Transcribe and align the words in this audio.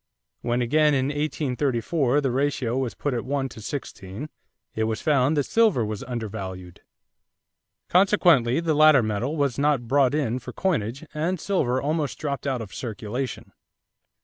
When 0.41 0.63
again 0.63 0.95
in 0.95 1.09
1834 1.09 2.21
the 2.21 2.31
ratio 2.31 2.75
was 2.75 2.95
put 2.95 3.13
at 3.13 3.23
one 3.23 3.47
to 3.49 3.61
sixteen, 3.61 4.29
it 4.73 4.85
was 4.85 4.99
found 4.99 5.37
that 5.37 5.43
silver 5.43 5.85
was 5.85 6.01
undervalued. 6.05 6.81
Consequently 7.87 8.59
the 8.59 8.73
latter 8.73 9.03
metal 9.03 9.37
was 9.37 9.59
not 9.59 9.87
brought 9.87 10.15
in 10.15 10.39
for 10.39 10.53
coinage 10.53 11.05
and 11.13 11.39
silver 11.39 11.79
almost 11.79 12.17
dropped 12.17 12.47
out 12.47 12.63
of 12.63 12.73
circulation. 12.73 13.51